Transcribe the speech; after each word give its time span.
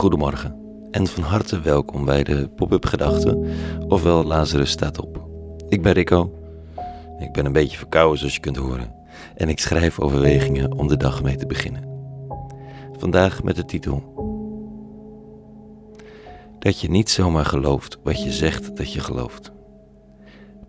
Goedemorgen 0.00 0.54
en 0.90 1.06
van 1.06 1.22
harte 1.22 1.60
welkom 1.60 2.04
bij 2.04 2.24
de 2.24 2.48
Pop-up 2.48 2.86
Gedachten, 2.86 3.46
ofwel 3.88 4.24
Lazarus 4.24 4.70
staat 4.70 5.00
op. 5.00 5.28
Ik 5.68 5.82
ben 5.82 5.92
Rico, 5.92 6.32
ik 7.18 7.32
ben 7.32 7.46
een 7.46 7.52
beetje 7.52 7.78
verkouden 7.78 8.18
zoals 8.18 8.34
je 8.34 8.40
kunt 8.40 8.56
horen 8.56 8.94
en 9.34 9.48
ik 9.48 9.58
schrijf 9.58 9.98
overwegingen 9.98 10.72
om 10.72 10.88
de 10.88 10.96
dag 10.96 11.22
mee 11.22 11.36
te 11.36 11.46
beginnen. 11.46 11.88
Vandaag 12.98 13.42
met 13.42 13.56
de 13.56 13.64
titel 13.64 14.02
Dat 16.58 16.80
je 16.80 16.90
niet 16.90 17.10
zomaar 17.10 17.46
gelooft 17.46 17.98
wat 18.02 18.22
je 18.22 18.32
zegt 18.32 18.76
dat 18.76 18.92
je 18.92 19.00
gelooft. 19.00 19.52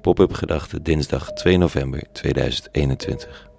Pop-up 0.02 0.34
Gedachten 0.34 0.84
dinsdag 0.84 1.34
2 1.34 1.58
november 1.58 2.04
2021. 2.12 3.51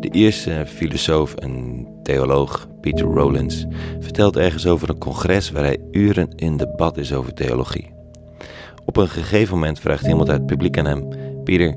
De 0.00 0.08
eerste 0.08 0.64
filosoof 0.66 1.34
en 1.34 1.86
theoloog, 2.02 2.68
Peter 2.80 3.06
Rollins, 3.06 3.66
vertelt 4.00 4.36
ergens 4.36 4.66
over 4.66 4.88
een 4.88 4.98
congres 4.98 5.50
waar 5.50 5.64
hij 5.64 5.78
uren 5.90 6.28
in 6.36 6.56
debat 6.56 6.96
is 6.96 7.12
over 7.12 7.34
theologie. 7.34 7.92
Op 8.84 8.96
een 8.96 9.08
gegeven 9.08 9.54
moment 9.54 9.80
vraagt 9.80 10.06
iemand 10.06 10.28
uit 10.28 10.38
het 10.38 10.46
publiek 10.46 10.78
aan 10.78 10.84
hem: 10.84 11.08
Peter, 11.44 11.76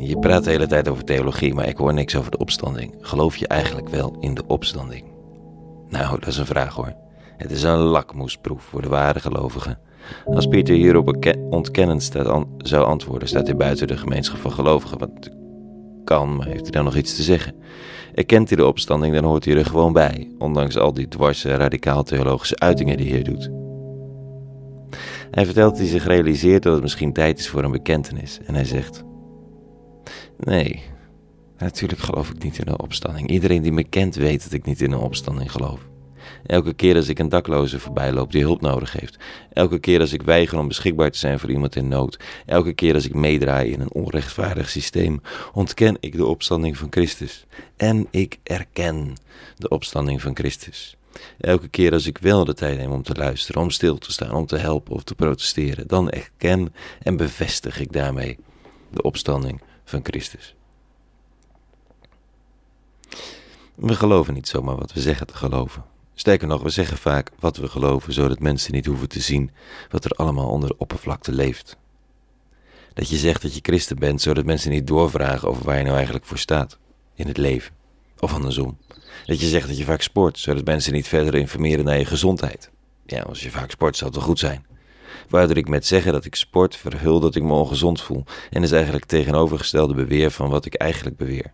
je 0.00 0.18
praat 0.18 0.44
de 0.44 0.50
hele 0.50 0.66
tijd 0.66 0.88
over 0.88 1.04
theologie, 1.04 1.54
maar 1.54 1.68
ik 1.68 1.76
hoor 1.76 1.94
niks 1.94 2.16
over 2.16 2.30
de 2.30 2.38
opstanding. 2.38 2.94
Geloof 3.00 3.36
je 3.36 3.46
eigenlijk 3.46 3.88
wel 3.88 4.16
in 4.20 4.34
de 4.34 4.46
opstanding? 4.46 5.04
Nou, 5.88 6.18
dat 6.18 6.28
is 6.28 6.36
een 6.36 6.46
vraag 6.46 6.74
hoor. 6.74 6.94
Het 7.36 7.50
is 7.50 7.62
een 7.62 7.78
lakmoesproef 7.78 8.62
voor 8.62 8.82
de 8.82 8.88
ware 8.88 9.20
gelovigen. 9.20 9.78
Als 10.24 10.46
Pieter 10.46 10.74
hierop 10.74 11.26
ontkennend 11.50 12.02
staat 12.02 12.46
zou 12.58 12.84
antwoorden, 12.84 13.28
staat 13.28 13.46
hij 13.46 13.56
buiten 13.56 13.86
de 13.86 13.96
gemeenschap 13.96 14.38
van 14.38 14.52
gelovigen. 14.52 14.98
Want 14.98 15.30
kan, 16.04 16.36
maar 16.36 16.46
heeft 16.46 16.62
hij 16.62 16.70
dan 16.70 16.84
nog 16.84 16.96
iets 16.96 17.16
te 17.16 17.22
zeggen? 17.22 17.54
Erkent 18.14 18.48
hij 18.48 18.56
de 18.56 18.66
opstanding, 18.66 19.14
dan 19.14 19.24
hoort 19.24 19.44
hij 19.44 19.56
er 19.56 19.66
gewoon 19.66 19.92
bij, 19.92 20.30
ondanks 20.38 20.76
al 20.76 20.92
die 20.92 21.08
dwarse, 21.08 21.54
radicaal-theologische 21.54 22.58
uitingen 22.58 22.96
die 22.96 23.12
hij 23.12 23.22
doet. 23.22 23.50
Hij 25.30 25.44
vertelt 25.44 25.70
dat 25.70 25.78
hij 25.78 25.88
zich 25.88 26.06
realiseert 26.06 26.62
dat 26.62 26.72
het 26.72 26.82
misschien 26.82 27.12
tijd 27.12 27.38
is 27.38 27.48
voor 27.48 27.64
een 27.64 27.70
bekentenis. 27.70 28.38
En 28.46 28.54
hij 28.54 28.64
zegt: 28.64 29.04
Nee, 30.38 30.82
natuurlijk 31.58 32.00
geloof 32.00 32.30
ik 32.30 32.42
niet 32.42 32.58
in 32.58 32.68
een 32.68 32.80
opstanding. 32.80 33.30
Iedereen 33.30 33.62
die 33.62 33.72
me 33.72 33.84
kent 33.84 34.14
weet 34.14 34.42
dat 34.42 34.52
ik 34.52 34.64
niet 34.64 34.80
in 34.80 34.92
een 34.92 34.98
opstanding 34.98 35.52
geloof. 35.52 35.88
Elke 36.46 36.74
keer 36.74 36.96
als 36.96 37.08
ik 37.08 37.18
een 37.18 37.28
dakloze 37.28 37.80
voorbij 37.80 38.12
loop 38.12 38.32
die 38.32 38.42
hulp 38.42 38.60
nodig 38.60 38.92
heeft. 38.92 39.16
Elke 39.52 39.78
keer 39.78 40.00
als 40.00 40.12
ik 40.12 40.22
weiger 40.22 40.58
om 40.58 40.68
beschikbaar 40.68 41.10
te 41.10 41.18
zijn 41.18 41.38
voor 41.38 41.50
iemand 41.50 41.76
in 41.76 41.88
nood. 41.88 42.18
Elke 42.46 42.72
keer 42.72 42.94
als 42.94 43.04
ik 43.04 43.14
meedraai 43.14 43.72
in 43.72 43.80
een 43.80 43.92
onrechtvaardig 43.92 44.70
systeem, 44.70 45.22
ontken 45.52 45.96
ik 46.00 46.16
de 46.16 46.26
opstanding 46.26 46.78
van 46.78 46.88
Christus. 46.90 47.46
En 47.76 48.06
ik 48.10 48.38
erken 48.42 49.16
de 49.56 49.68
opstanding 49.68 50.22
van 50.22 50.36
Christus. 50.36 50.96
Elke 51.40 51.68
keer 51.68 51.92
als 51.92 52.06
ik 52.06 52.18
wel 52.18 52.44
de 52.44 52.54
tijd 52.54 52.78
neem 52.78 52.92
om 52.92 53.02
te 53.02 53.14
luisteren, 53.14 53.62
om 53.62 53.70
stil 53.70 53.98
te 53.98 54.12
staan, 54.12 54.32
om 54.32 54.46
te 54.46 54.56
helpen 54.56 54.94
of 54.94 55.04
te 55.04 55.14
protesteren, 55.14 55.86
dan 55.86 56.10
erken 56.10 56.74
en 57.02 57.16
bevestig 57.16 57.80
ik 57.80 57.92
daarmee 57.92 58.38
de 58.90 59.02
opstanding 59.02 59.60
van 59.84 60.00
Christus. 60.02 60.54
We 63.74 63.94
geloven 63.94 64.34
niet 64.34 64.48
zomaar 64.48 64.76
wat 64.76 64.92
we 64.92 65.00
zeggen 65.00 65.26
te 65.26 65.36
geloven. 65.36 65.84
Sterker 66.14 66.48
nog, 66.48 66.62
we 66.62 66.70
zeggen 66.70 66.96
vaak 66.96 67.30
wat 67.38 67.56
we 67.56 67.68
geloven, 67.68 68.12
zodat 68.12 68.38
mensen 68.38 68.72
niet 68.72 68.86
hoeven 68.86 69.08
te 69.08 69.20
zien 69.20 69.50
wat 69.90 70.04
er 70.04 70.10
allemaal 70.10 70.48
onder 70.48 70.68
de 70.68 70.78
oppervlakte 70.78 71.32
leeft. 71.32 71.76
Dat 72.92 73.08
je 73.08 73.16
zegt 73.16 73.42
dat 73.42 73.54
je 73.54 73.60
christen 73.62 73.98
bent, 73.98 74.20
zodat 74.20 74.44
mensen 74.44 74.70
niet 74.70 74.86
doorvragen 74.86 75.48
over 75.48 75.64
waar 75.64 75.76
je 75.76 75.82
nou 75.82 75.94
eigenlijk 75.94 76.24
voor 76.24 76.38
staat 76.38 76.78
in 77.14 77.26
het 77.26 77.36
leven. 77.36 77.74
Of 78.18 78.34
andersom. 78.34 78.78
Dat 79.26 79.40
je 79.40 79.46
zegt 79.46 79.68
dat 79.68 79.78
je 79.78 79.84
vaak 79.84 80.02
sport, 80.02 80.38
zodat 80.38 80.64
mensen 80.64 80.92
niet 80.92 81.08
verder 81.08 81.34
informeren 81.34 81.84
naar 81.84 81.98
je 81.98 82.04
gezondheid. 82.04 82.70
Ja, 83.06 83.22
als 83.22 83.42
je 83.42 83.50
vaak 83.50 83.70
sport, 83.70 83.96
zou 83.96 84.10
het 84.10 84.18
wel 84.18 84.28
goed 84.28 84.38
zijn. 84.38 84.66
Waardoor 85.28 85.56
ik 85.56 85.68
met 85.68 85.86
zeggen 85.86 86.12
dat 86.12 86.24
ik 86.24 86.34
sport 86.34 86.76
verhul 86.76 87.20
dat 87.20 87.34
ik 87.34 87.42
me 87.42 87.52
ongezond 87.52 88.00
voel. 88.00 88.24
En 88.50 88.62
is 88.62 88.72
eigenlijk 88.72 89.04
tegenovergestelde 89.04 89.94
beweer 89.94 90.30
van 90.30 90.50
wat 90.50 90.64
ik 90.64 90.74
eigenlijk 90.74 91.16
beweer. 91.16 91.52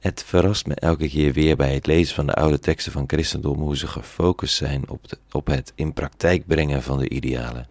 Het 0.00 0.22
verrast 0.26 0.66
me 0.66 0.74
elke 0.74 1.08
keer 1.08 1.32
weer 1.32 1.56
bij 1.56 1.74
het 1.74 1.86
lezen 1.86 2.14
van 2.14 2.26
de 2.26 2.34
oude 2.34 2.58
teksten 2.58 2.92
van 2.92 3.04
christendom 3.06 3.60
hoe 3.60 3.76
ze 3.76 3.86
gefocust 3.86 4.54
zijn 4.54 4.88
op, 4.88 5.08
de, 5.08 5.18
op 5.32 5.46
het 5.46 5.72
in 5.74 5.92
praktijk 5.92 6.46
brengen 6.46 6.82
van 6.82 6.98
de 6.98 7.08
idealen. 7.08 7.68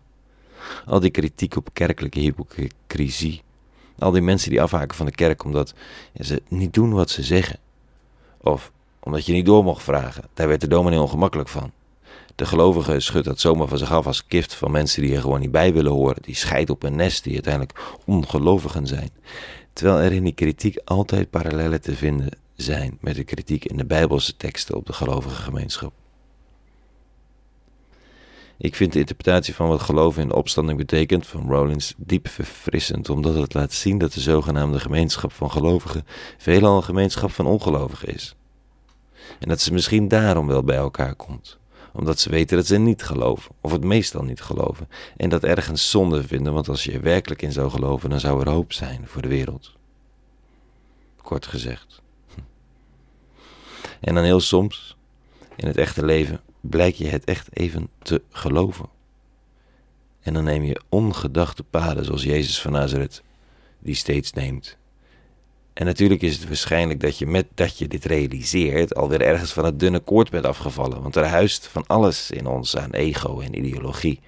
Al 0.85 0.99
die 0.99 1.11
kritiek 1.11 1.55
op 1.55 1.69
kerkelijke 1.73 2.19
hypocrisie. 2.19 3.41
Al 3.99 4.11
die 4.11 4.21
mensen 4.21 4.49
die 4.49 4.61
afhaken 4.61 4.97
van 4.97 5.05
de 5.05 5.11
kerk 5.11 5.43
omdat 5.43 5.73
ze 6.19 6.41
niet 6.47 6.73
doen 6.73 6.93
wat 6.93 7.09
ze 7.09 7.23
zeggen. 7.23 7.59
Of 8.37 8.71
omdat 8.99 9.25
je 9.25 9.33
niet 9.33 9.45
door 9.45 9.63
mocht 9.63 9.83
vragen. 9.83 10.23
Daar 10.33 10.47
werd 10.47 10.61
de 10.61 10.67
dominee 10.67 10.99
ongemakkelijk 10.99 11.49
van. 11.49 11.71
De 12.35 12.45
gelovige 12.45 12.99
schudt 12.99 13.25
dat 13.25 13.39
zomaar 13.39 13.67
van 13.67 13.77
zich 13.77 13.91
af 13.91 14.07
als 14.07 14.25
gift 14.27 14.53
van 14.53 14.71
mensen 14.71 15.01
die 15.01 15.15
er 15.15 15.21
gewoon 15.21 15.39
niet 15.39 15.51
bij 15.51 15.73
willen 15.73 15.91
horen. 15.91 16.21
Die 16.21 16.35
scheidt 16.35 16.69
op 16.69 16.83
een 16.83 16.95
nest, 16.95 17.23
die 17.23 17.33
uiteindelijk 17.33 17.79
ongelovigen 18.05 18.87
zijn. 18.87 19.09
Terwijl 19.79 19.99
er 20.01 20.11
in 20.11 20.23
die 20.23 20.33
kritiek 20.33 20.77
altijd 20.85 21.29
parallellen 21.29 21.81
te 21.81 21.95
vinden 21.95 22.29
zijn 22.55 22.97
met 23.01 23.15
de 23.15 23.23
kritiek 23.23 23.65
in 23.65 23.77
de 23.77 23.85
Bijbelse 23.85 24.35
teksten 24.35 24.75
op 24.75 24.85
de 24.85 24.93
gelovige 24.93 25.41
gemeenschap. 25.41 25.93
Ik 28.57 28.75
vind 28.75 28.93
de 28.93 28.99
interpretatie 28.99 29.55
van 29.55 29.67
wat 29.67 29.81
geloven 29.81 30.21
in 30.21 30.27
de 30.27 30.35
opstanding 30.35 30.77
betekent 30.77 31.27
van 31.27 31.49
Rollins 31.49 31.93
diep 31.97 32.27
verfrissend, 32.27 33.09
omdat 33.09 33.35
het 33.35 33.53
laat 33.53 33.73
zien 33.73 33.97
dat 33.97 34.13
de 34.13 34.19
zogenaamde 34.19 34.79
gemeenschap 34.79 35.31
van 35.31 35.51
gelovigen 35.51 36.05
veelal 36.37 36.75
een 36.75 36.83
gemeenschap 36.83 37.31
van 37.31 37.45
ongelovigen 37.45 38.13
is. 38.13 38.35
En 39.39 39.47
dat 39.47 39.61
ze 39.61 39.73
misschien 39.73 40.07
daarom 40.07 40.47
wel 40.47 40.63
bij 40.63 40.77
elkaar 40.77 41.15
komt 41.15 41.59
omdat 41.99 42.19
ze 42.19 42.29
weten 42.29 42.57
dat 42.57 42.65
ze 42.65 42.77
niet 42.77 43.03
geloven, 43.03 43.55
of 43.61 43.71
het 43.71 43.83
meestal 43.83 44.23
niet 44.23 44.41
geloven, 44.41 44.89
en 45.17 45.29
dat 45.29 45.43
ergens 45.43 45.89
zonde 45.89 46.23
vinden, 46.23 46.53
want 46.53 46.69
als 46.69 46.83
je 46.83 46.91
er 46.91 47.01
werkelijk 47.01 47.41
in 47.41 47.51
zou 47.51 47.69
geloven, 47.69 48.09
dan 48.09 48.19
zou 48.19 48.41
er 48.41 48.49
hoop 48.49 48.73
zijn 48.73 49.07
voor 49.07 49.21
de 49.21 49.27
wereld. 49.27 49.75
Kort 51.21 51.45
gezegd. 51.47 52.01
En 53.99 54.15
dan 54.15 54.23
heel 54.23 54.39
soms, 54.39 54.97
in 55.55 55.67
het 55.67 55.77
echte 55.77 56.05
leven, 56.05 56.41
blijk 56.61 56.95
je 56.95 57.07
het 57.07 57.23
echt 57.23 57.57
even 57.57 57.89
te 58.01 58.21
geloven. 58.31 58.89
En 60.19 60.33
dan 60.33 60.43
neem 60.43 60.63
je 60.63 60.81
ongedachte 60.89 61.63
paden 61.63 62.05
zoals 62.05 62.23
Jezus 62.23 62.61
van 62.61 62.71
Nazareth, 62.71 63.23
die 63.79 63.95
steeds 63.95 64.33
neemt 64.33 64.78
en 65.79 65.85
natuurlijk 65.85 66.21
is 66.21 66.35
het 66.35 66.47
waarschijnlijk 66.47 66.99
dat 66.99 67.17
je 67.17 67.25
met 67.25 67.47
dat 67.53 67.77
je 67.77 67.87
dit 67.87 68.05
realiseert 68.05 68.95
alweer 68.95 69.21
ergens 69.21 69.53
van 69.53 69.65
het 69.65 69.79
dunne 69.79 69.99
koord 69.99 70.29
bent 70.29 70.45
afgevallen. 70.45 71.01
Want 71.01 71.15
er 71.15 71.25
huist 71.25 71.67
van 71.67 71.83
alles 71.87 72.31
in 72.31 72.47
ons 72.47 72.77
aan 72.77 72.91
ego 72.91 73.39
en 73.39 73.57
ideologie. 73.57 74.19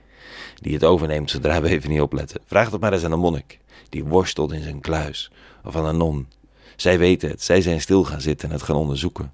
Die 0.55 0.73
het 0.73 0.83
overneemt 0.83 1.29
zodra 1.29 1.61
we 1.61 1.69
even 1.69 1.89
niet 1.89 2.01
opletten. 2.01 2.41
Vraag 2.45 2.71
het 2.71 2.81
maar 2.81 2.93
eens 2.93 3.03
aan 3.03 3.11
een 3.11 3.19
monnik. 3.19 3.59
Die 3.89 4.03
worstelt 4.03 4.51
in 4.51 4.61
zijn 4.61 4.81
kluis. 4.81 5.31
Of 5.63 5.75
aan 5.75 5.85
een 5.85 5.97
non. 5.97 6.27
Zij 6.75 6.99
weten 6.99 7.29
het. 7.29 7.43
Zij 7.43 7.61
zijn 7.61 7.81
stil 7.81 8.03
gaan 8.03 8.21
zitten 8.21 8.47
en 8.47 8.53
het 8.53 8.63
gaan 8.63 8.75
onderzoeken. 8.75 9.33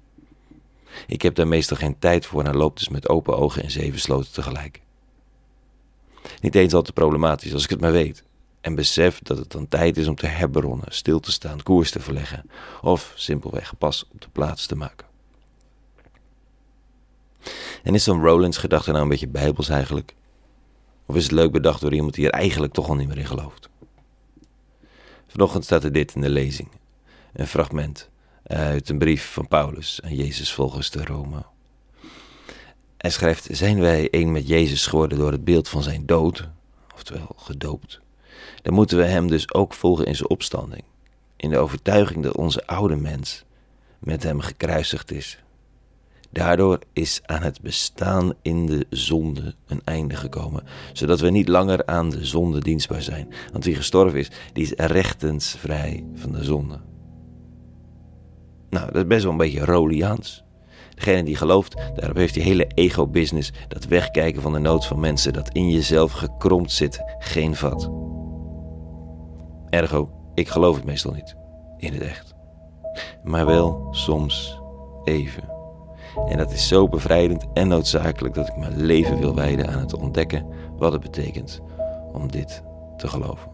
Ik 1.06 1.22
heb 1.22 1.34
daar 1.34 1.48
meestal 1.48 1.76
geen 1.76 1.98
tijd 1.98 2.26
voor 2.26 2.44
en 2.44 2.56
loop 2.56 2.76
dus 2.76 2.88
met 2.88 3.08
open 3.08 3.38
ogen 3.38 3.62
en 3.62 3.70
zeven 3.70 4.00
sloten 4.00 4.32
tegelijk. 4.32 4.80
Niet 6.40 6.54
eens 6.54 6.74
al 6.74 6.82
te 6.82 6.92
problematisch 6.92 7.52
als 7.52 7.64
ik 7.64 7.70
het 7.70 7.80
maar 7.80 7.92
weet 7.92 8.24
en 8.68 8.74
besef 8.74 9.18
dat 9.22 9.38
het 9.38 9.52
dan 9.52 9.68
tijd 9.68 9.96
is 9.96 10.06
om 10.06 10.14
te 10.14 10.26
herbronnen, 10.26 10.86
stil 10.88 11.20
te 11.20 11.32
staan, 11.32 11.62
koers 11.62 11.90
te 11.90 12.00
verleggen 12.00 12.50
of 12.82 13.12
simpelweg 13.14 13.78
pas 13.78 14.04
op 14.12 14.20
de 14.20 14.28
plaats 14.32 14.66
te 14.66 14.76
maken. 14.76 15.06
En 17.82 17.94
is 17.94 18.04
zo'n 18.04 18.22
Rollins 18.22 18.56
gedachte 18.56 18.90
nou 18.90 19.02
een 19.02 19.08
beetje 19.08 19.28
bijbels 19.28 19.68
eigenlijk? 19.68 20.14
Of 21.06 21.16
is 21.16 21.22
het 21.22 21.32
leuk 21.32 21.52
bedacht 21.52 21.80
door 21.80 21.94
iemand 21.94 22.14
die 22.14 22.26
er 22.26 22.32
eigenlijk 22.32 22.72
toch 22.72 22.88
al 22.88 22.94
niet 22.94 23.08
meer 23.08 23.18
in 23.18 23.26
gelooft? 23.26 23.68
Vanochtend 25.26 25.64
staat 25.64 25.84
er 25.84 25.92
dit 25.92 26.14
in 26.14 26.20
de 26.20 26.30
lezing. 26.30 26.68
Een 27.32 27.46
fragment 27.46 28.08
uit 28.42 28.88
een 28.88 28.98
brief 28.98 29.32
van 29.32 29.48
Paulus 29.48 30.00
aan 30.04 30.14
Jezus 30.14 30.52
volgens 30.52 30.90
de 30.90 31.04
Rome. 31.04 31.44
Hij 32.96 33.10
schrijft, 33.10 33.48
zijn 33.50 33.80
wij 33.80 34.10
één 34.10 34.32
met 34.32 34.48
Jezus 34.48 34.86
geworden 34.86 35.18
door 35.18 35.32
het 35.32 35.44
beeld 35.44 35.68
van 35.68 35.82
zijn 35.82 36.06
dood, 36.06 36.48
oftewel 36.94 37.34
gedoopt, 37.36 38.00
dan 38.62 38.74
moeten 38.74 38.98
we 38.98 39.04
hem 39.04 39.28
dus 39.28 39.54
ook 39.54 39.74
volgen 39.74 40.06
in 40.06 40.16
zijn 40.16 40.30
opstanding. 40.30 40.84
In 41.36 41.50
de 41.50 41.58
overtuiging 41.58 42.22
dat 42.22 42.36
onze 42.36 42.66
oude 42.66 42.96
mens 42.96 43.44
met 43.98 44.22
hem 44.22 44.40
gekruisigd 44.40 45.10
is. 45.10 45.38
Daardoor 46.30 46.78
is 46.92 47.20
aan 47.24 47.42
het 47.42 47.60
bestaan 47.60 48.32
in 48.42 48.66
de 48.66 48.86
zonde 48.90 49.54
een 49.66 49.80
einde 49.84 50.16
gekomen, 50.16 50.62
zodat 50.92 51.20
we 51.20 51.30
niet 51.30 51.48
langer 51.48 51.86
aan 51.86 52.10
de 52.10 52.24
zonde 52.24 52.60
dienstbaar 52.60 53.02
zijn. 53.02 53.32
Want 53.52 53.64
wie 53.64 53.74
gestorven 53.74 54.18
is, 54.18 54.30
die 54.52 54.62
is 54.62 54.72
rechtens 54.76 55.56
vrij 55.58 56.04
van 56.14 56.32
de 56.32 56.44
zonde. 56.44 56.80
Nou, 58.70 58.86
dat 58.86 58.96
is 58.96 59.06
best 59.06 59.22
wel 59.22 59.32
een 59.32 59.38
beetje 59.38 59.64
Roliaans. 59.64 60.42
Degene 60.94 61.22
die 61.22 61.36
gelooft, 61.36 61.74
daarop 61.94 62.16
heeft 62.16 62.34
die 62.34 62.42
hele 62.42 62.66
ego-business, 62.74 63.52
dat 63.68 63.84
wegkijken 63.84 64.42
van 64.42 64.52
de 64.52 64.58
nood 64.58 64.86
van 64.86 65.00
mensen, 65.00 65.32
dat 65.32 65.52
in 65.52 65.70
jezelf 65.70 66.12
gekromd 66.12 66.72
zit, 66.72 67.02
geen 67.18 67.54
vat. 67.54 68.07
Ergo, 69.70 70.10
Ik 70.34 70.48
geloof 70.48 70.76
het 70.76 70.84
meestal 70.84 71.12
niet, 71.12 71.36
in 71.76 71.92
het 71.92 72.02
echt. 72.02 72.34
Maar 73.22 73.46
wel 73.46 73.88
soms 73.90 74.60
even. 75.04 75.56
En 76.28 76.36
dat 76.36 76.52
is 76.52 76.68
zo 76.68 76.88
bevrijdend 76.88 77.46
en 77.52 77.68
noodzakelijk 77.68 78.34
dat 78.34 78.48
ik 78.48 78.56
mijn 78.56 78.82
leven 78.82 79.18
wil 79.18 79.34
wijden 79.34 79.68
aan 79.68 79.78
het 79.78 79.94
ontdekken 79.94 80.46
wat 80.76 80.92
het 80.92 81.00
betekent 81.00 81.60
om 82.12 82.30
dit 82.30 82.62
te 82.96 83.08
geloven. 83.08 83.50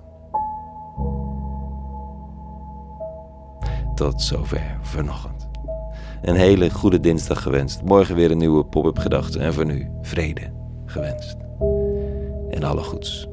Tot 3.95 4.23
zover 4.23 4.79
vanochtend. 4.83 5.49
Een 6.23 6.37
hele 6.37 6.71
goede 6.71 7.01
dinsdag 7.01 7.43
gewenst. 7.43 7.83
Morgen 7.83 8.15
weer 8.15 8.31
een 8.31 8.39
nieuwe 8.39 8.65
pop-up 8.65 8.99
gedachte. 8.99 9.39
En 9.39 9.55
voor 9.55 9.67
nu 9.67 9.91
vrede 10.03 10.53
gewenst. 10.87 11.37
En 12.51 12.63
alle 12.63 12.83
goeds. 12.83 13.29